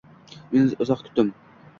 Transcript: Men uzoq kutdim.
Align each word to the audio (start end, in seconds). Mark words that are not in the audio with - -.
Men 0.55 0.71
uzoq 0.85 1.03
kutdim. 1.09 1.29